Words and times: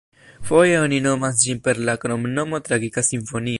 Foje 0.51 0.79
oni 0.85 1.01
nomas 1.07 1.37
ĝin 1.43 1.61
per 1.69 1.83
la 1.91 1.97
kromnomo 2.07 2.63
„tragika 2.71 3.07
simfonio“. 3.13 3.49